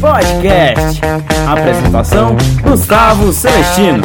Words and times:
Podcast. 0.00 1.00
Apresentação: 1.46 2.36
Gustavo 2.62 3.32
Celestino. 3.32 4.02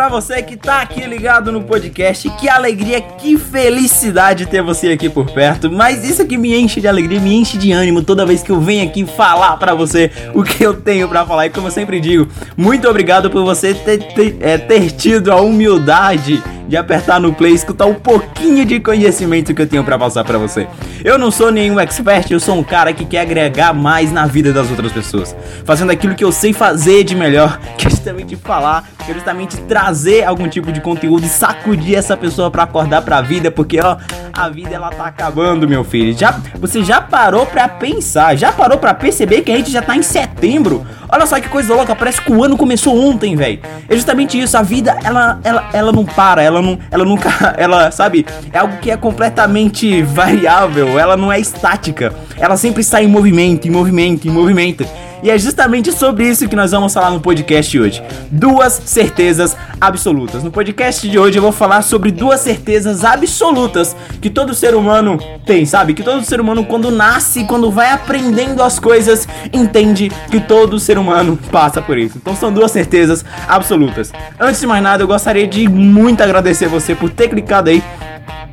Para 0.00 0.08
você 0.08 0.42
que 0.42 0.56
tá 0.56 0.80
aqui 0.80 1.04
ligado 1.04 1.52
no 1.52 1.62
podcast. 1.62 2.30
Que 2.40 2.48
alegria, 2.48 3.02
que 3.02 3.36
felicidade 3.36 4.46
ter 4.46 4.62
você 4.62 4.88
aqui 4.88 5.10
por 5.10 5.30
perto. 5.30 5.70
Mas 5.70 6.08
isso 6.08 6.22
aqui 6.22 6.38
me 6.38 6.58
enche 6.58 6.80
de 6.80 6.88
alegria, 6.88 7.20
me 7.20 7.34
enche 7.34 7.58
de 7.58 7.70
ânimo 7.70 8.02
toda 8.02 8.24
vez 8.24 8.42
que 8.42 8.50
eu 8.50 8.58
venho 8.58 8.88
aqui 8.88 9.04
falar 9.04 9.58
para 9.58 9.74
você 9.74 10.10
o 10.32 10.42
que 10.42 10.64
eu 10.64 10.72
tenho 10.72 11.06
para 11.06 11.26
falar. 11.26 11.44
E 11.44 11.50
como 11.50 11.66
eu 11.66 11.70
sempre 11.70 12.00
digo, 12.00 12.26
muito 12.56 12.88
obrigado 12.88 13.28
por 13.28 13.44
você 13.44 13.74
ter, 13.74 13.98
ter, 14.14 14.38
é, 14.40 14.56
ter 14.56 14.90
tido 14.90 15.30
a 15.30 15.38
humildade 15.38 16.42
de 16.70 16.76
apertar 16.76 17.20
no 17.20 17.34
play 17.34 17.50
e 17.50 17.56
escutar 17.56 17.86
um 17.86 17.94
pouquinho 17.94 18.64
de 18.64 18.78
conhecimento 18.78 19.52
que 19.52 19.60
eu 19.60 19.66
tenho 19.66 19.82
para 19.82 19.98
passar 19.98 20.22
para 20.22 20.38
você. 20.38 20.68
Eu 21.04 21.18
não 21.18 21.28
sou 21.28 21.50
nenhum 21.50 21.80
expert, 21.80 22.30
eu 22.30 22.38
sou 22.38 22.56
um 22.56 22.62
cara 22.62 22.92
que 22.92 23.04
quer 23.04 23.22
agregar 23.22 23.74
mais 23.74 24.12
na 24.12 24.24
vida 24.24 24.52
das 24.52 24.70
outras 24.70 24.92
pessoas, 24.92 25.34
fazendo 25.64 25.90
aquilo 25.90 26.14
que 26.14 26.22
eu 26.22 26.30
sei 26.30 26.52
fazer 26.52 27.02
de 27.02 27.16
melhor, 27.16 27.58
que 27.76 27.88
é 27.88 27.90
justamente 27.90 28.36
falar, 28.36 28.88
que 29.04 29.10
é 29.10 29.14
justamente 29.14 29.56
trazer 29.62 30.22
algum 30.22 30.48
tipo 30.48 30.70
de 30.70 30.80
conteúdo 30.80 31.26
e 31.26 31.28
sacudir 31.28 31.96
essa 31.96 32.16
pessoa 32.16 32.52
para 32.52 32.62
acordar 32.62 33.02
para 33.02 33.18
a 33.18 33.22
vida, 33.22 33.50
porque 33.50 33.80
ó, 33.82 33.96
a 34.32 34.48
vida 34.48 34.74
ela 34.74 34.90
tá 34.90 35.04
acabando, 35.04 35.68
meu 35.68 35.84
filho. 35.84 36.16
Já 36.16 36.40
você 36.58 36.82
já 36.82 37.00
parou 37.00 37.46
para 37.46 37.68
pensar, 37.68 38.36
já 38.36 38.52
parou 38.52 38.78
para 38.78 38.94
perceber 38.94 39.42
que 39.42 39.52
a 39.52 39.56
gente 39.56 39.70
já 39.70 39.82
tá 39.82 39.96
em 39.96 40.02
setembro? 40.02 40.86
Olha 41.08 41.26
só 41.26 41.40
que 41.40 41.48
coisa 41.48 41.74
louca, 41.74 41.94
parece 41.94 42.20
que 42.20 42.32
o 42.32 42.44
ano 42.44 42.56
começou 42.56 42.96
ontem, 42.96 43.34
velho. 43.36 43.60
É 43.88 43.94
justamente 43.94 44.38
isso, 44.38 44.56
a 44.56 44.62
vida 44.62 44.96
ela 45.02 45.38
ela 45.42 45.68
ela 45.72 45.92
não 45.92 46.04
para, 46.04 46.42
ela 46.42 46.62
não 46.62 46.78
ela 46.90 47.04
nunca 47.04 47.30
ela, 47.58 47.90
sabe? 47.90 48.24
É 48.52 48.58
algo 48.58 48.78
que 48.78 48.90
é 48.90 48.96
completamente 48.96 50.02
variável, 50.02 50.98
ela 50.98 51.16
não 51.16 51.32
é 51.32 51.38
estática. 51.38 52.14
Ela 52.38 52.56
sempre 52.56 52.80
está 52.80 53.02
em 53.02 53.06
movimento, 53.06 53.66
em 53.66 53.70
movimento, 53.70 54.26
em 54.26 54.30
movimento. 54.30 54.86
E 55.22 55.30
é 55.30 55.38
justamente 55.38 55.92
sobre 55.92 56.26
isso 56.28 56.48
que 56.48 56.56
nós 56.56 56.70
vamos 56.70 56.94
falar 56.94 57.10
no 57.10 57.20
podcast 57.20 57.78
hoje. 57.78 58.02
Duas 58.30 58.72
certezas 58.84 59.54
absolutas. 59.78 60.42
No 60.42 60.50
podcast 60.50 61.06
de 61.06 61.18
hoje 61.18 61.38
eu 61.38 61.42
vou 61.42 61.52
falar 61.52 61.82
sobre 61.82 62.10
duas 62.10 62.40
certezas 62.40 63.04
absolutas 63.04 63.94
que 64.20 64.30
todo 64.30 64.54
ser 64.54 64.74
humano 64.74 65.18
tem, 65.44 65.66
sabe? 65.66 65.92
Que 65.92 66.02
todo 66.02 66.24
ser 66.24 66.40
humano 66.40 66.64
quando 66.64 66.90
nasce, 66.90 67.44
quando 67.44 67.70
vai 67.70 67.90
aprendendo 67.90 68.62
as 68.62 68.78
coisas, 68.78 69.28
entende 69.52 70.10
que 70.30 70.40
todo 70.40 70.80
ser 70.80 70.96
humano 70.96 71.38
passa 71.52 71.82
por 71.82 71.98
isso. 71.98 72.16
Então 72.16 72.34
são 72.34 72.50
duas 72.50 72.70
certezas 72.70 73.24
absolutas. 73.46 74.12
Antes 74.38 74.60
de 74.60 74.66
mais 74.66 74.82
nada, 74.82 75.02
eu 75.02 75.06
gostaria 75.06 75.46
de 75.46 75.68
muito 75.68 76.22
agradecer 76.22 76.66
você 76.66 76.94
por 76.94 77.10
ter 77.10 77.28
clicado 77.28 77.68
aí 77.68 77.82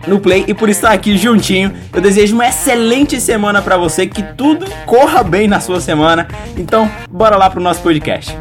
no 0.08 0.20
Play 0.20 0.46
e 0.48 0.54
por 0.54 0.70
estar 0.70 0.92
aqui 0.92 1.18
juntinho. 1.18 1.74
Eu 1.94 2.02
desejo 2.02 2.34
uma 2.34 2.48
excelente 2.48 3.20
semana 3.20 3.62
para 3.62 3.78
você, 3.78 4.08
que 4.08 4.24
tudo 4.24 4.66
corra 4.86 5.24
bem 5.24 5.48
na 5.48 5.60
sua 5.60 5.80
semana. 5.80 6.28
Então, 6.58 6.90
bora 7.10 7.36
lá 7.36 7.50
pro 7.50 7.62
nosso 7.62 7.82
podcast. 7.82 8.36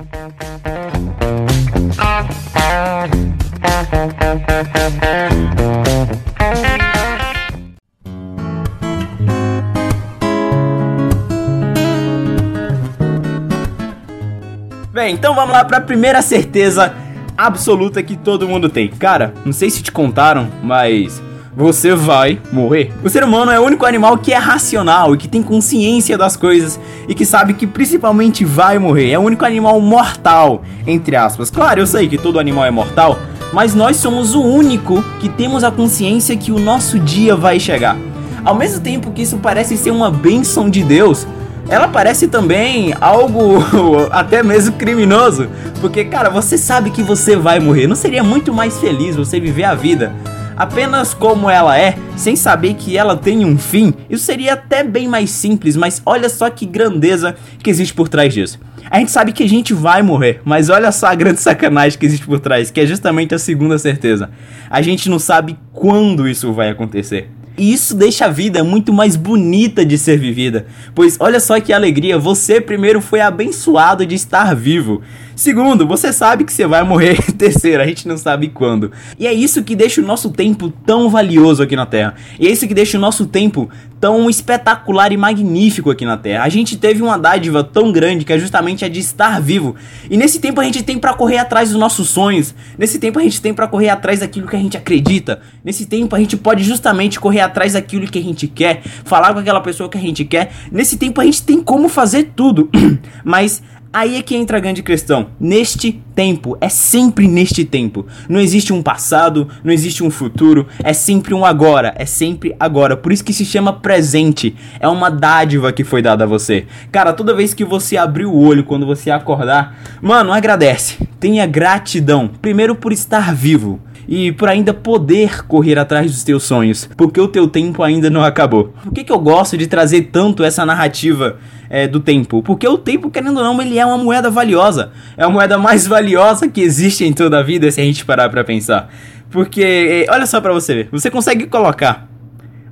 Bem, 14.92 15.14
então 15.14 15.34
vamos 15.34 15.52
lá 15.52 15.62
para 15.62 15.76
a 15.76 15.80
primeira 15.80 16.22
certeza 16.22 16.94
absoluta 17.36 18.02
que 18.02 18.16
todo 18.16 18.48
mundo 18.48 18.68
tem. 18.70 18.88
Cara, 18.88 19.34
não 19.44 19.52
sei 19.52 19.68
se 19.68 19.82
te 19.82 19.92
contaram, 19.92 20.48
mas 20.62 21.22
você 21.56 21.94
vai 21.94 22.38
morrer. 22.52 22.92
O 23.02 23.08
ser 23.08 23.24
humano 23.24 23.50
é 23.50 23.58
o 23.58 23.64
único 23.64 23.86
animal 23.86 24.18
que 24.18 24.30
é 24.30 24.36
racional 24.36 25.14
e 25.14 25.18
que 25.18 25.26
tem 25.26 25.42
consciência 25.42 26.18
das 26.18 26.36
coisas 26.36 26.78
e 27.08 27.14
que 27.14 27.24
sabe 27.24 27.54
que 27.54 27.66
principalmente 27.66 28.44
vai 28.44 28.78
morrer. 28.78 29.10
É 29.10 29.18
o 29.18 29.22
único 29.22 29.44
animal 29.44 29.80
mortal, 29.80 30.62
entre 30.86 31.16
aspas. 31.16 31.50
Claro, 31.50 31.80
eu 31.80 31.86
sei 31.86 32.08
que 32.08 32.18
todo 32.18 32.38
animal 32.38 32.66
é 32.66 32.70
mortal, 32.70 33.18
mas 33.54 33.74
nós 33.74 33.96
somos 33.96 34.34
o 34.34 34.42
único 34.42 35.02
que 35.18 35.30
temos 35.30 35.64
a 35.64 35.70
consciência 35.70 36.36
que 36.36 36.52
o 36.52 36.58
nosso 36.58 36.98
dia 36.98 37.34
vai 37.34 37.58
chegar. 37.58 37.96
Ao 38.44 38.54
mesmo 38.54 38.80
tempo 38.80 39.10
que 39.10 39.22
isso 39.22 39.38
parece 39.38 39.78
ser 39.78 39.92
uma 39.92 40.10
bênção 40.10 40.68
de 40.68 40.84
Deus, 40.84 41.26
ela 41.70 41.88
parece 41.88 42.28
também 42.28 42.94
algo 43.00 43.64
até 44.12 44.42
mesmo 44.42 44.74
criminoso, 44.76 45.48
porque 45.80 46.04
cara, 46.04 46.28
você 46.28 46.58
sabe 46.58 46.90
que 46.90 47.02
você 47.02 47.34
vai 47.34 47.58
morrer. 47.58 47.86
Não 47.86 47.96
seria 47.96 48.22
muito 48.22 48.52
mais 48.52 48.78
feliz 48.78 49.16
você 49.16 49.40
viver 49.40 49.64
a 49.64 49.74
vida 49.74 50.12
apenas 50.56 51.12
como 51.12 51.50
ela 51.50 51.78
é, 51.78 51.96
sem 52.16 52.34
saber 52.34 52.74
que 52.74 52.96
ela 52.96 53.16
tem 53.16 53.44
um 53.44 53.58
fim, 53.58 53.92
isso 54.08 54.24
seria 54.24 54.54
até 54.54 54.82
bem 54.82 55.06
mais 55.06 55.30
simples, 55.30 55.76
mas 55.76 56.00
olha 56.04 56.28
só 56.28 56.48
que 56.48 56.64
grandeza 56.64 57.36
que 57.62 57.70
existe 57.70 57.92
por 57.92 58.08
trás 58.08 58.32
disso. 58.32 58.58
A 58.90 58.98
gente 58.98 59.10
sabe 59.10 59.32
que 59.32 59.42
a 59.42 59.48
gente 59.48 59.74
vai 59.74 60.00
morrer, 60.02 60.40
mas 60.44 60.70
olha 60.70 60.92
só 60.92 61.08
a 61.08 61.14
grande 61.14 61.40
sacanagem 61.40 61.98
que 61.98 62.06
existe 62.06 62.24
por 62.24 62.38
trás, 62.38 62.70
que 62.70 62.80
é 62.80 62.86
justamente 62.86 63.34
a 63.34 63.38
segunda 63.38 63.78
certeza. 63.78 64.30
A 64.70 64.80
gente 64.80 65.10
não 65.10 65.18
sabe 65.18 65.58
quando 65.72 66.28
isso 66.28 66.52
vai 66.52 66.70
acontecer. 66.70 67.28
E 67.58 67.72
isso 67.72 67.94
deixa 67.94 68.26
a 68.26 68.28
vida 68.28 68.62
muito 68.62 68.92
mais 68.92 69.16
bonita 69.16 69.84
de 69.84 69.96
ser 69.96 70.18
vivida. 70.18 70.66
Pois 70.94 71.16
olha 71.18 71.40
só 71.40 71.58
que 71.60 71.72
alegria, 71.72 72.18
você 72.18 72.60
primeiro 72.60 73.00
foi 73.00 73.20
abençoado 73.20 74.04
de 74.04 74.14
estar 74.14 74.54
vivo. 74.54 75.02
Segundo, 75.34 75.86
você 75.86 76.14
sabe 76.14 76.44
que 76.44 76.52
você 76.52 76.66
vai 76.66 76.82
morrer. 76.82 77.20
Terceiro, 77.36 77.82
a 77.82 77.86
gente 77.86 78.08
não 78.08 78.16
sabe 78.16 78.48
quando. 78.48 78.90
E 79.18 79.26
é 79.26 79.32
isso 79.32 79.62
que 79.62 79.76
deixa 79.76 80.00
o 80.00 80.04
nosso 80.04 80.30
tempo 80.30 80.70
tão 80.84 81.10
valioso 81.10 81.62
aqui 81.62 81.76
na 81.76 81.84
Terra. 81.84 82.14
E 82.40 82.46
é 82.46 82.50
isso 82.50 82.66
que 82.66 82.72
deixa 82.72 82.96
o 82.96 83.00
nosso 83.00 83.26
tempo 83.26 83.68
tão 84.00 84.28
espetacular 84.28 85.12
e 85.12 85.16
magnífico 85.16 85.90
aqui 85.90 86.04
na 86.04 86.16
Terra. 86.16 86.44
A 86.44 86.48
gente 86.48 86.76
teve 86.76 87.02
uma 87.02 87.18
dádiva 87.18 87.64
tão 87.64 87.90
grande 87.90 88.24
que 88.24 88.32
é 88.32 88.38
justamente 88.38 88.84
a 88.84 88.88
de 88.88 89.00
estar 89.00 89.40
vivo. 89.40 89.74
E 90.10 90.16
nesse 90.16 90.38
tempo 90.38 90.60
a 90.60 90.64
gente 90.64 90.82
tem 90.82 90.98
para 90.98 91.14
correr 91.14 91.38
atrás 91.38 91.70
dos 91.70 91.78
nossos 91.78 92.08
sonhos. 92.08 92.54
Nesse 92.78 92.98
tempo 92.98 93.18
a 93.18 93.22
gente 93.22 93.40
tem 93.40 93.54
para 93.54 93.66
correr 93.66 93.88
atrás 93.88 94.20
daquilo 94.20 94.46
que 94.46 94.56
a 94.56 94.58
gente 94.58 94.76
acredita. 94.76 95.40
Nesse 95.64 95.86
tempo 95.86 96.14
a 96.14 96.18
gente 96.18 96.36
pode 96.36 96.62
justamente 96.62 97.18
correr 97.18 97.40
atrás 97.40 97.72
daquilo 97.72 98.06
que 98.06 98.18
a 98.18 98.22
gente 98.22 98.46
quer, 98.46 98.82
falar 99.04 99.32
com 99.32 99.40
aquela 99.40 99.60
pessoa 99.60 99.88
que 99.88 99.98
a 99.98 100.00
gente 100.00 100.24
quer. 100.24 100.52
Nesse 100.70 100.96
tempo 100.96 101.20
a 101.20 101.24
gente 101.24 101.42
tem 101.42 101.60
como 101.60 101.88
fazer 101.88 102.32
tudo. 102.36 102.70
Mas 103.24 103.62
Aí 103.92 104.16
é 104.16 104.22
que 104.22 104.36
entra 104.36 104.58
a 104.58 104.60
grande 104.60 104.82
questão. 104.82 105.28
Neste 105.40 105.92
tempo, 106.14 106.56
é 106.60 106.68
sempre 106.68 107.26
neste 107.26 107.64
tempo. 107.64 108.06
Não 108.28 108.40
existe 108.40 108.72
um 108.72 108.82
passado, 108.82 109.48
não 109.64 109.72
existe 109.72 110.04
um 110.04 110.10
futuro, 110.10 110.66
é 110.82 110.92
sempre 110.92 111.32
um 111.32 111.44
agora, 111.44 111.94
é 111.96 112.04
sempre 112.04 112.54
agora. 112.60 112.96
Por 112.96 113.12
isso 113.12 113.24
que 113.24 113.32
se 113.32 113.44
chama 113.44 113.72
presente. 113.72 114.54
É 114.80 114.86
uma 114.88 115.10
dádiva 115.10 115.72
que 115.72 115.84
foi 115.84 116.02
dada 116.02 116.24
a 116.24 116.26
você. 116.26 116.66
Cara, 116.92 117.12
toda 117.12 117.34
vez 117.34 117.54
que 117.54 117.64
você 117.64 117.96
abrir 117.96 118.26
o 118.26 118.36
olho, 118.36 118.64
quando 118.64 118.84
você 118.84 119.10
acordar, 119.10 119.78
mano, 120.02 120.32
agradece. 120.32 120.98
Tenha 121.18 121.46
gratidão. 121.46 122.28
Primeiro 122.28 122.74
por 122.74 122.92
estar 122.92 123.34
vivo 123.34 123.80
e 124.08 124.32
por 124.32 124.48
ainda 124.48 124.72
poder 124.72 125.46
correr 125.46 125.78
atrás 125.78 126.10
dos 126.10 126.22
teus 126.22 126.44
sonhos, 126.44 126.88
porque 126.96 127.20
o 127.20 127.28
teu 127.28 127.48
tempo 127.48 127.82
ainda 127.82 128.08
não 128.08 128.22
acabou. 128.22 128.72
Por 128.82 128.92
que, 128.92 129.04
que 129.04 129.12
eu 129.12 129.18
gosto 129.18 129.56
de 129.56 129.66
trazer 129.66 130.02
tanto 130.12 130.44
essa 130.44 130.64
narrativa 130.64 131.38
é, 131.68 131.88
do 131.88 132.00
tempo? 132.00 132.42
Porque 132.42 132.66
o 132.66 132.78
tempo, 132.78 133.10
querendo 133.10 133.38
ou 133.38 133.44
não, 133.44 133.60
ele 133.60 133.78
é 133.78 133.84
uma 133.84 133.98
moeda 133.98 134.30
valiosa. 134.30 134.92
É 135.16 135.24
a 135.24 135.28
moeda 135.28 135.58
mais 135.58 135.86
valiosa 135.88 136.48
que 136.48 136.60
existe 136.60 137.04
em 137.04 137.12
toda 137.12 137.38
a 137.38 137.42
vida, 137.42 137.70
se 137.70 137.80
a 137.80 137.84
gente 137.84 138.04
parar 138.04 138.28
pra 138.28 138.44
pensar. 138.44 138.88
Porque, 139.30 139.62
é, 140.08 140.12
olha 140.12 140.26
só 140.26 140.40
pra 140.40 140.52
você 140.52 140.74
ver, 140.74 140.88
você 140.90 141.10
consegue 141.10 141.46
colocar 141.46 142.08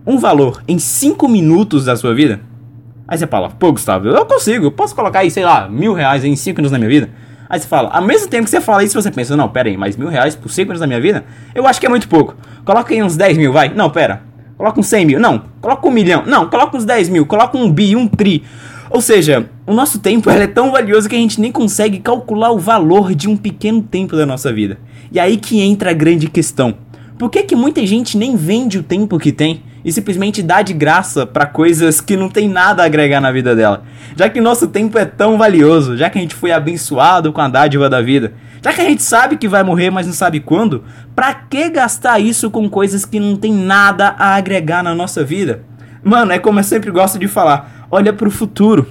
um 0.06 0.19
valor 0.19 0.62
em 0.69 0.78
5 0.78 1.28
minutos 1.28 1.84
da 1.84 1.97
sua 1.97 2.15
vida? 2.15 2.41
Aí 3.06 3.19
você 3.19 3.27
fala, 3.27 3.50
pô, 3.50 3.71
Gustavo, 3.73 4.09
eu 4.09 4.25
consigo, 4.25 4.67
eu 4.67 4.73
posso 4.73 4.94
colocar 4.94 5.21
aí, 5.21 5.31
sei 5.31 5.44
lá, 5.44 5.69
mil 5.69 5.93
reais 5.93 6.25
em 6.25 6.34
5 6.34 6.56
minutos 6.56 6.73
da 6.73 6.78
minha 6.78 6.89
vida? 6.89 7.11
Aí 7.49 7.60
você 7.60 7.66
fala, 7.66 7.91
ao 7.91 8.02
mesmo 8.02 8.29
tempo 8.29 8.44
que 8.44 8.50
você 8.50 8.61
fala 8.61 8.82
isso, 8.82 9.00
você 9.00 9.11
pensa, 9.11 9.37
não, 9.37 9.49
pera 9.49 9.69
aí, 9.69 9.76
mais 9.76 9.96
mil 9.96 10.08
reais 10.08 10.35
por 10.35 10.50
5 10.50 10.70
anos 10.70 10.81
da 10.81 10.87
minha 10.87 11.00
vida? 11.00 11.25
Eu 11.55 11.67
acho 11.67 11.79
que 11.79 11.87
é 11.87 11.88
muito 11.88 12.08
pouco. 12.08 12.37
Coloca 12.64 12.93
aí 12.93 13.02
uns 13.02 13.17
10 13.17 13.37
mil, 13.37 13.52
vai. 13.52 13.69
Não, 13.69 13.91
pera. 13.91 14.23
Coloca 14.56 14.81
uns 14.81 14.87
100 14.87 15.06
mil. 15.06 15.20
Não, 15.20 15.44
coloca 15.61 15.87
um 15.87 15.91
milhão. 15.91 16.25
Não, 16.26 16.49
coloca 16.49 16.76
uns 16.76 16.85
10 16.85 17.08
mil. 17.08 17.26
Coloca 17.26 17.56
um 17.58 17.70
bi, 17.70 17.96
um 17.96 18.06
tri. 18.06 18.43
Ou 18.91 19.00
seja, 19.00 19.50
o 19.67 19.75
nosso 19.75 19.99
tempo 19.99 20.31
é 20.31 20.46
tão 20.46 20.70
valioso 20.70 21.08
que 21.08 21.14
a 21.14 21.19
gente 21.19 21.41
nem 21.41 21.50
consegue 21.50 21.99
calcular 21.99 22.50
o 22.52 22.58
valor 22.58 23.14
de 23.14 23.29
um 23.29 23.37
pequeno 23.37 23.82
tempo 23.82 24.17
da 24.17 24.25
nossa 24.25 24.52
vida. 24.52 24.79
E 25.11 25.19
aí 25.19 25.37
que 25.37 25.61
entra 25.61 25.90
a 25.90 25.94
grande 25.94 26.29
questão. 26.29 26.75
Por 27.19 27.31
que, 27.31 27.43
que 27.43 27.55
muita 27.55 27.85
gente 27.87 28.17
nem 28.17 28.37
vende 28.37 28.79
o 28.79 28.82
tempo 28.82 29.19
que 29.19 29.32
tem? 29.32 29.62
E 29.85 29.93
simplesmente 29.93 30.43
dá 30.43 30.63
de 30.63 30.73
graça 30.73 31.27
para 31.27 31.45
coisas 31.45 32.01
que 32.01 32.17
não 32.17 32.29
tem 32.29 32.49
nada 32.49 32.83
a 32.83 32.87
agregar 32.87 33.21
na 33.21 33.31
vida 33.31 33.55
dela. 33.55 33.83
Já 34.17 34.29
que 34.29 34.41
nosso 34.41 34.69
tempo 34.69 34.99
é 34.99 35.05
tão 35.05 35.37
valioso, 35.37 35.97
já 35.97 36.09
que 36.09 36.19
a 36.19 36.21
gente 36.21 36.35
foi 36.35 36.53
abençoado 36.53 37.33
com 37.33 37.41
a 37.41 37.49
dádiva 37.49 37.91
da 37.91 38.01
vida, 38.01 38.33
já 38.63 38.73
que 38.73 38.81
a 38.81 38.85
gente 38.85 39.03
sabe 39.03 39.37
que 39.37 39.47
vai 39.47 39.63
morrer, 39.63 39.91
mas 39.91 40.07
não 40.07 40.15
sabe 40.15 40.41
quando, 40.41 40.85
para 41.15 41.35
que 41.35 41.69
gastar 41.69 42.19
isso 42.19 42.51
com 42.51 42.69
coisas 42.71 43.05
que 43.05 43.21
não 43.21 43.37
tem 43.37 43.53
nada 43.53 44.15
a 44.19 44.37
agregar 44.37 44.83
na 44.83 44.95
nossa 44.95 45.23
vida? 45.23 45.63
Mano, 46.03 46.33
é 46.33 46.39
como 46.39 46.61
eu 46.61 46.65
sempre 46.65 46.91
gosto 46.91 47.19
de 47.19 47.29
falar, 47.29 47.87
olha 47.91 48.13
pro 48.13 48.31
futuro. 48.31 48.87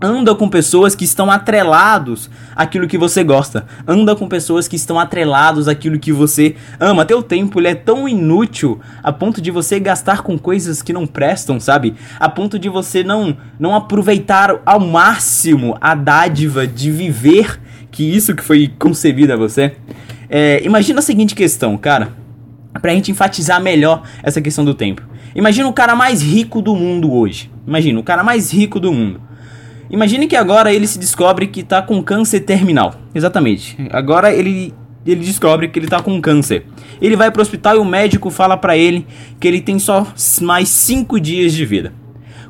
Anda 0.00 0.32
com 0.32 0.48
pessoas 0.48 0.94
que 0.94 1.04
estão 1.04 1.28
atrelados 1.28 2.30
àquilo 2.54 2.86
que 2.86 2.96
você 2.96 3.24
gosta. 3.24 3.66
Anda 3.84 4.14
com 4.14 4.28
pessoas 4.28 4.68
que 4.68 4.76
estão 4.76 4.96
atrelados 4.96 5.66
àquilo 5.66 5.98
que 5.98 6.12
você 6.12 6.54
ama. 6.78 7.04
Teu 7.04 7.20
tempo 7.20 7.58
ele 7.58 7.66
é 7.66 7.74
tão 7.74 8.08
inútil 8.08 8.78
a 9.02 9.10
ponto 9.10 9.40
de 9.40 9.50
você 9.50 9.80
gastar 9.80 10.22
com 10.22 10.38
coisas 10.38 10.82
que 10.82 10.92
não 10.92 11.04
prestam, 11.04 11.58
sabe? 11.58 11.96
A 12.20 12.28
ponto 12.28 12.60
de 12.60 12.68
você 12.68 13.02
não 13.02 13.36
não 13.58 13.74
aproveitar 13.74 14.60
ao 14.64 14.78
máximo 14.78 15.76
a 15.80 15.96
dádiva 15.96 16.64
de 16.64 16.92
viver 16.92 17.60
que 17.90 18.04
isso 18.04 18.36
que 18.36 18.44
foi 18.44 18.72
concebido 18.78 19.32
a 19.32 19.36
você. 19.36 19.74
É, 20.30 20.62
imagina 20.64 21.00
a 21.00 21.02
seguinte 21.02 21.34
questão, 21.34 21.76
cara, 21.76 22.12
pra 22.80 22.92
gente 22.92 23.10
enfatizar 23.10 23.60
melhor 23.60 24.04
essa 24.22 24.40
questão 24.40 24.64
do 24.64 24.74
tempo. 24.74 25.02
Imagina 25.34 25.68
o 25.68 25.72
cara 25.72 25.96
mais 25.96 26.22
rico 26.22 26.62
do 26.62 26.76
mundo 26.76 27.12
hoje. 27.12 27.50
Imagina 27.66 27.98
o 27.98 28.04
cara 28.04 28.22
mais 28.22 28.52
rico 28.52 28.78
do 28.78 28.92
mundo 28.92 29.26
Imagine 29.90 30.26
que 30.26 30.36
agora 30.36 30.72
ele 30.72 30.86
se 30.86 30.98
descobre 30.98 31.46
que 31.46 31.62
tá 31.62 31.80
com 31.80 32.02
câncer 32.02 32.40
terminal. 32.40 32.94
Exatamente. 33.14 33.76
Agora 33.90 34.32
ele 34.32 34.74
ele 35.06 35.24
descobre 35.24 35.68
que 35.68 35.78
ele 35.78 35.86
tá 35.86 36.02
com 36.02 36.20
câncer. 36.20 36.66
Ele 37.00 37.16
vai 37.16 37.30
pro 37.30 37.40
hospital 37.40 37.76
e 37.76 37.78
o 37.78 37.84
médico 37.84 38.30
fala 38.30 38.56
para 38.56 38.76
ele 38.76 39.06
que 39.40 39.48
ele 39.48 39.60
tem 39.60 39.78
só 39.78 40.06
mais 40.42 40.68
5 40.68 41.18
dias 41.18 41.54
de 41.54 41.64
vida. 41.64 41.94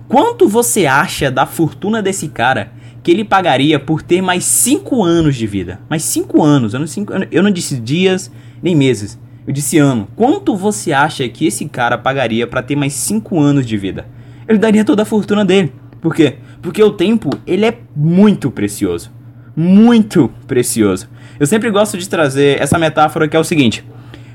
Quanto 0.09 0.49
você 0.49 0.87
acha 0.87 1.31
da 1.31 1.47
fortuna 1.47 2.03
desse 2.03 2.29
cara 2.29 2.73
que 3.03 3.11
ele 3.11 3.25
pagaria 3.25 3.79
por 3.79 4.03
ter 4.03 4.21
mais 4.21 4.45
5 4.45 5.05
anos 5.05 5.37
de 5.37 5.47
vida? 5.47 5.81
Mais 5.89 6.03
5 6.03 6.43
anos, 6.43 6.75
eu 6.75 6.81
não, 6.81 6.87
cinco, 6.87 7.13
eu 7.31 7.43
não 7.43 7.51
disse 7.51 7.79
dias 7.79 8.31
nem 8.61 8.75
meses, 8.75 9.19
eu 9.47 9.53
disse 9.53 9.79
ano. 9.79 10.09
Quanto 10.17 10.57
você 10.57 10.93
acha 10.93 11.29
que 11.29 11.47
esse 11.47 11.67
cara 11.67 11.97
pagaria 11.97 12.47
para 12.47 12.63
ter 12.63 12.75
mais 12.75 12.95
5 12.95 13.39
anos 13.39 13.67
de 13.67 13.77
vida? 13.77 14.07
Ele 14.49 14.59
daria 14.59 14.85
toda 14.85 15.03
a 15.03 15.07
fortuna 15.07 15.45
dele. 15.45 15.73
Por 16.01 16.15
quê? 16.15 16.37
Porque 16.63 16.83
o 16.83 16.91
tempo, 16.91 17.31
ele 17.47 17.67
é 17.67 17.79
muito 17.95 18.51
precioso. 18.51 19.11
Muito 19.57 20.31
precioso. 20.47 21.09
Eu 21.39 21.47
sempre 21.47 21.71
gosto 21.71 21.99
de 21.99 22.09
trazer 22.09 22.61
essa 22.61 22.79
metáfora 22.79 23.27
que 23.27 23.37
é 23.37 23.41
o 23.41 23.45
seguinte. 23.45 23.85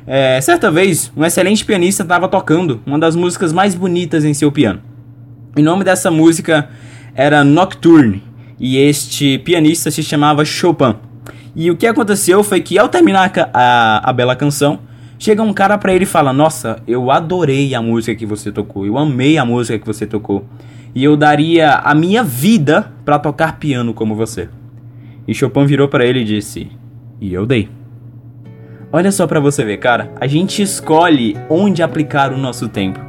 É, 0.06 0.40
certa 0.42 0.70
vez, 0.70 1.12
um 1.16 1.24
excelente 1.24 1.64
pianista 1.64 2.04
estava 2.04 2.28
tocando 2.28 2.82
uma 2.86 3.00
das 3.00 3.16
músicas 3.16 3.54
mais 3.54 3.74
bonitas 3.74 4.26
em 4.26 4.34
seu 4.34 4.52
piano. 4.52 4.82
O 5.56 5.62
nome 5.62 5.84
dessa 5.84 6.12
música 6.12 6.70
era 7.16 7.44
Nocturne 7.44 8.22
e 8.60 8.78
este 8.78 9.38
pianista 9.40 9.90
se 9.92 10.04
chamava 10.04 10.44
Chopin. 10.44 10.96
E 11.56 11.70
o 11.70 11.78
que 11.78 11.86
aconteceu 11.86 12.44
foi 12.44 12.60
que 12.62 12.78
ao 12.78 12.90
terminar 12.90 13.32
a, 13.54 14.10
a, 14.10 14.14
bela 14.14 14.36
canção, 14.36 14.80
chega 15.20 15.44
um 15.44 15.54
cara 15.54 15.78
para 15.78 15.94
ele 15.94 16.04
e 16.04 16.08
fala: 16.08 16.34
Nossa, 16.34 16.82
eu 16.88 17.12
adorei 17.12 17.76
a 17.76 17.82
música 17.82 18.16
que 18.16 18.26
você 18.26 18.52
tocou, 18.52 18.86
eu 18.86 18.98
amei 18.98 19.38
a 19.38 19.46
música 19.46 19.78
que 19.78 19.86
você 19.86 20.06
tocou 20.06 20.46
e 20.96 21.04
eu 21.04 21.18
daria 21.18 21.76
a 21.76 21.96
minha 21.96 22.24
vida 22.24 22.92
para 23.04 23.20
tocar 23.20 23.58
piano 23.58 23.94
como 23.94 24.16
você. 24.16 24.50
E 25.28 25.34
Chopin 25.34 25.66
virou 25.66 25.88
para 25.88 26.06
ele 26.06 26.20
e 26.20 26.26
disse: 26.26 26.70
E 27.20 27.34
eu 27.34 27.46
dei. 27.46 27.70
Olha 28.92 29.12
só 29.12 29.26
para 29.26 29.40
você 29.40 29.66
ver, 29.66 29.78
cara, 29.78 30.12
a 30.22 30.28
gente 30.28 30.62
escolhe 30.62 31.36
onde 31.50 31.82
aplicar 31.82 32.32
o 32.32 32.38
nosso 32.38 32.68
tempo. 32.68 33.00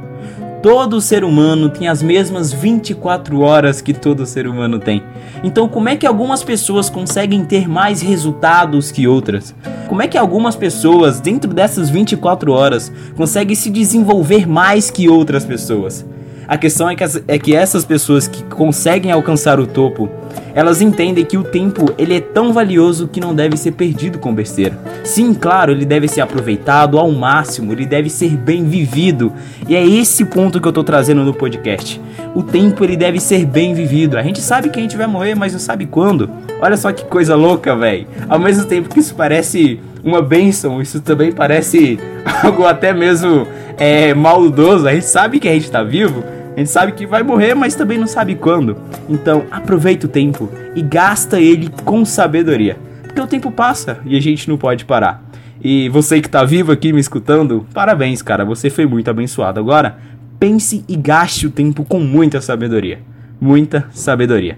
Todo 0.63 0.99
ser 0.99 1.23
humano 1.23 1.69
tem 1.69 1.87
as 1.87 2.01
mesmas 2.01 2.51
24 2.51 3.39
horas 3.41 3.81
que 3.81 3.93
todo 3.93 4.25
ser 4.25 4.47
humano 4.47 4.79
tem. 4.79 5.03
Então, 5.43 5.67
como 5.67 5.87
é 5.87 5.95
que 5.95 6.07
algumas 6.07 6.43
pessoas 6.43 6.89
conseguem 6.89 7.45
ter 7.45 7.69
mais 7.69 8.01
resultados 8.01 8.91
que 8.91 9.07
outras? 9.07 9.53
Como 9.87 10.01
é 10.01 10.07
que 10.07 10.17
algumas 10.17 10.55
pessoas, 10.55 11.19
dentro 11.19 11.53
dessas 11.53 11.87
24 11.87 12.51
horas, 12.51 12.91
conseguem 13.15 13.55
se 13.55 13.69
desenvolver 13.69 14.47
mais 14.47 14.89
que 14.89 15.07
outras 15.07 15.45
pessoas? 15.45 16.03
A 16.47 16.57
questão 16.57 16.89
é 16.89 16.95
que, 16.95 17.03
as, 17.03 17.21
é 17.27 17.39
que 17.39 17.55
essas 17.55 17.83
pessoas 17.83 18.27
que 18.27 18.43
conseguem 18.43 19.11
alcançar 19.11 19.59
o 19.59 19.65
topo, 19.65 20.09
elas 20.53 20.81
entendem 20.81 21.25
que 21.25 21.37
o 21.37 21.43
tempo 21.43 21.93
ele 21.97 22.15
é 22.15 22.21
tão 22.21 22.53
valioso 22.53 23.07
que 23.07 23.19
não 23.19 23.33
deve 23.33 23.57
ser 23.57 23.71
perdido 23.71 24.19
com 24.19 24.33
besteira. 24.33 24.77
Sim, 25.03 25.33
claro, 25.33 25.71
ele 25.71 25.85
deve 25.85 26.07
ser 26.07 26.21
aproveitado 26.21 26.97
ao 26.97 27.11
máximo, 27.11 27.73
ele 27.73 27.85
deve 27.85 28.09
ser 28.09 28.37
bem 28.37 28.63
vivido. 28.63 29.33
E 29.67 29.75
é 29.75 29.85
esse 29.85 30.23
ponto 30.25 30.61
que 30.61 30.67
eu 30.67 30.73
tô 30.73 30.83
trazendo 30.83 31.23
no 31.23 31.33
podcast. 31.33 31.99
O 32.33 32.43
tempo 32.43 32.83
ele 32.83 32.95
deve 32.95 33.19
ser 33.19 33.45
bem 33.45 33.73
vivido. 33.73 34.17
A 34.17 34.23
gente 34.23 34.41
sabe 34.41 34.69
que 34.69 34.79
a 34.79 34.81
gente 34.81 34.97
vai 34.97 35.07
morrer, 35.07 35.35
mas 35.35 35.53
não 35.53 35.59
sabe 35.59 35.85
quando. 35.85 36.29
Olha 36.61 36.77
só 36.77 36.91
que 36.91 37.05
coisa 37.05 37.35
louca, 37.35 37.75
velho. 37.75 38.07
Ao 38.29 38.39
mesmo 38.39 38.65
tempo 38.65 38.89
que 38.89 38.99
isso 38.99 39.15
parece 39.15 39.79
uma 40.03 40.21
benção, 40.21 40.81
isso 40.81 41.01
também 41.01 41.31
parece 41.31 41.99
algo 42.43 42.65
até 42.65 42.93
mesmo 42.93 43.47
é, 43.77 44.13
maldoso. 44.13 44.87
A 44.87 44.93
gente 44.93 45.05
sabe 45.05 45.39
que 45.39 45.47
a 45.47 45.53
gente 45.53 45.69
tá 45.69 45.83
vivo, 45.83 46.23
a 46.55 46.59
gente 46.59 46.69
sabe 46.69 46.91
que 46.93 47.05
vai 47.05 47.23
morrer, 47.23 47.53
mas 47.53 47.75
também 47.75 47.97
não 47.97 48.07
sabe 48.07 48.35
quando. 48.35 48.77
Então, 49.09 49.45
aproveita 49.51 50.05
o 50.05 50.09
tempo 50.09 50.49
e 50.75 50.81
gasta 50.81 51.39
ele 51.39 51.69
com 51.83 52.05
sabedoria. 52.05 52.77
Porque 53.03 53.21
o 53.21 53.27
tempo 53.27 53.51
passa 53.51 53.99
e 54.05 54.17
a 54.17 54.21
gente 54.21 54.49
não 54.49 54.57
pode 54.57 54.85
parar. 54.85 55.23
E 55.63 55.89
você 55.89 56.21
que 56.21 56.29
tá 56.29 56.43
vivo 56.43 56.71
aqui 56.71 56.93
me 56.93 56.99
escutando, 56.99 57.65
parabéns, 57.73 58.21
cara, 58.21 58.45
você 58.45 58.69
foi 58.69 58.85
muito 58.85 59.09
abençoado. 59.09 59.59
Agora, 59.59 59.97
pense 60.39 60.83
e 60.87 60.95
gaste 60.95 61.47
o 61.47 61.51
tempo 61.51 61.83
com 61.83 61.99
muita 61.99 62.39
sabedoria. 62.41 62.99
Muita 63.39 63.85
sabedoria. 63.91 64.57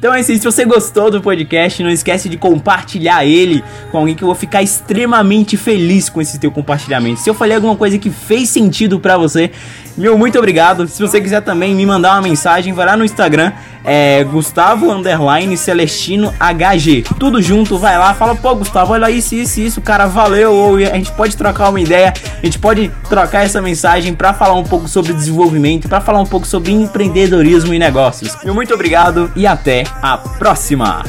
Então 0.00 0.14
é 0.14 0.20
isso, 0.20 0.32
se 0.34 0.40
você 0.40 0.64
gostou 0.64 1.10
do 1.10 1.20
podcast, 1.20 1.82
não 1.82 1.90
esquece 1.90 2.26
de 2.30 2.38
compartilhar 2.38 3.22
ele 3.26 3.62
com 3.92 3.98
alguém 3.98 4.14
que 4.14 4.24
eu 4.24 4.28
vou 4.28 4.34
ficar 4.34 4.62
extremamente 4.62 5.58
feliz 5.58 6.08
com 6.08 6.22
esse 6.22 6.40
teu 6.40 6.50
compartilhamento. 6.50 7.20
Se 7.20 7.28
eu 7.28 7.34
falei 7.34 7.54
alguma 7.54 7.76
coisa 7.76 7.98
que 7.98 8.08
fez 8.08 8.48
sentido 8.48 8.98
para 8.98 9.18
você, 9.18 9.50
meu 9.98 10.16
muito 10.16 10.38
obrigado. 10.38 10.88
Se 10.88 11.02
você 11.02 11.20
quiser 11.20 11.42
também 11.42 11.74
me 11.74 11.84
mandar 11.84 12.12
uma 12.12 12.22
mensagem, 12.22 12.72
vai 12.72 12.86
lá 12.86 12.96
no 12.96 13.04
Instagram, 13.04 13.52
é 13.84 14.24
Gustavo 14.24 14.90
underline 14.90 15.54
Celestino 15.58 16.32
HG. 16.40 17.04
Tudo 17.18 17.42
junto, 17.42 17.76
vai 17.76 17.98
lá, 17.98 18.14
fala, 18.14 18.34
pô, 18.34 18.54
Gustavo, 18.54 18.94
olha 18.94 19.10
isso, 19.10 19.34
isso, 19.34 19.60
isso, 19.60 19.80
cara, 19.82 20.06
valeu. 20.06 20.54
Ou 20.54 20.76
a 20.76 20.96
gente 20.96 21.12
pode 21.12 21.36
trocar 21.36 21.68
uma 21.68 21.80
ideia, 21.80 22.14
a 22.42 22.46
gente 22.46 22.58
pode 22.58 22.90
trocar 23.10 23.44
essa 23.44 23.60
mensagem 23.60 24.14
para 24.14 24.32
falar 24.32 24.54
um 24.54 24.64
pouco 24.64 24.88
sobre 24.88 25.12
desenvolvimento, 25.12 25.90
para 25.90 26.00
falar 26.00 26.20
um 26.20 26.26
pouco 26.26 26.46
sobre 26.46 26.72
empreendedorismo 26.72 27.74
e 27.74 27.78
negócios. 27.78 28.34
Meu 28.42 28.54
muito 28.54 28.72
obrigado 28.72 29.30
e 29.36 29.46
até 29.46 29.84
a 30.02 30.18
próxima. 30.18 31.04